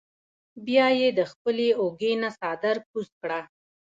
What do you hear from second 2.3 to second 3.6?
څادر کوز کړۀ ـ